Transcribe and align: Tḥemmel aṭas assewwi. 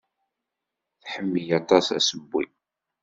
Tḥemmel 1.03 1.47
aṭas 1.59 1.87
assewwi. 1.97 2.45